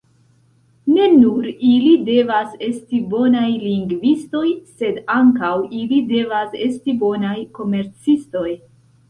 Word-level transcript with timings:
Ne 0.93 1.03
nur 1.17 1.49
ili 1.71 1.91
devas 2.07 2.55
esti 2.67 3.01
bonaj 3.11 3.51
lingvistoj, 3.67 4.49
sed 4.83 4.99
ankaŭ 5.19 5.53
ili 5.83 6.01
devas 6.15 6.59
esti 6.71 6.99
bonaj 7.07 7.37
komercistoj. 7.61 8.49